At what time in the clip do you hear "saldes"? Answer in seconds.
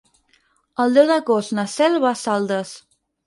2.25-2.73